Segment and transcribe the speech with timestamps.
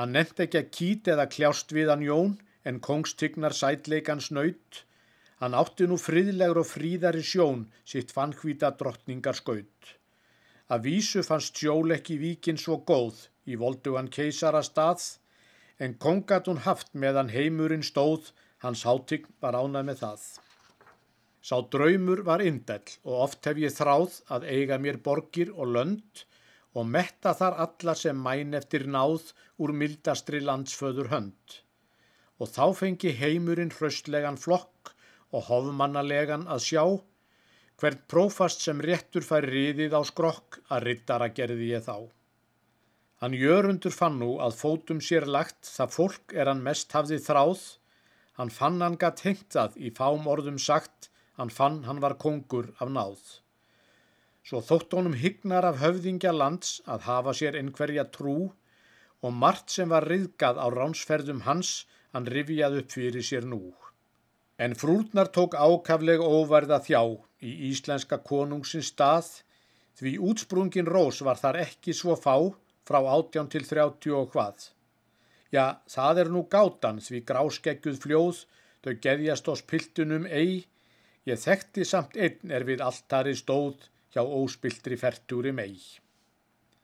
[0.00, 2.30] Hann nefnt ekki að kýt eða kljást við hann Jón
[2.64, 4.78] en kongstignar sætleikans naut.
[5.42, 9.90] Hann átti nú friðlegur og fríðari sjón sitt fannhvíta drottningar skaut.
[10.72, 15.04] Að vísu fannst sjól ekki víkin svo góð í voldugan keisara stað
[15.84, 18.32] en kongat hún haft meðan heimurinn stóð,
[18.64, 20.24] hans hátign var ánað með það.
[21.44, 26.24] Sá draumur var indell og oft hef ég þráð að eiga mér borgir og lönd
[26.78, 31.58] og metta þar alla sem mæn eftir náð úr mildastri landsföður hönd.
[32.40, 34.94] Og þá fengi heimurinn hraustlegan flokk
[35.34, 36.84] og hofmannalegan að sjá,
[37.80, 42.08] hvern prófast sem réttur fær riðið á skrokk að rittara gerði ég þá.
[43.20, 47.64] Hann jörundur fann nú að fótum sér lagt það fólk er hann mest hafði þráð.
[48.38, 52.70] Hann fann hann gatt hengt það í fám orðum sagt, hann fann hann var kongur
[52.80, 53.20] af náð.
[54.46, 58.36] Svo þótt honum hygnar af höfðingja lands að hafa sér einhverja trú
[59.20, 61.72] og margt sem var riðgað á ránsferðum hans
[62.14, 63.60] hann rifjað upp fyrir sér nú.
[64.64, 67.02] En frúrnar tók ákafleg óverða þjá
[67.44, 69.30] í íslenska konungsins stað
[70.00, 72.34] því útsprungin rós var þar ekki svo fá
[72.88, 74.66] frá 18 til 30 og hvað.
[75.52, 78.44] Já, það er nú gátan því gráskeggjuð fljóð,
[78.84, 80.66] þau geðjast ós piltunum ei,
[81.28, 85.76] ég þekkti samt einn er við alltari stóð hjá óspiltri fertúri mei.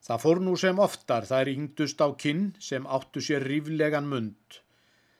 [0.07, 4.61] Það fór nú sem oftar þær yngdust á kinn sem áttu sér ríflegan mund.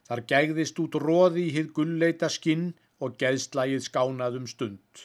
[0.07, 2.69] Þar gegðist út róði í hitt gullleita skinn
[3.03, 5.03] og geðslægið skánaðum stund.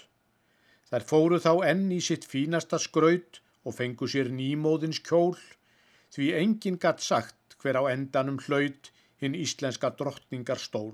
[0.92, 5.38] Þær fóru þá enn í sitt fínasta skraut og fengu sér nýmóðins kjól
[6.14, 10.94] því enginn gatt sagt hver á endanum hlaut hinn íslenska drottningar stól.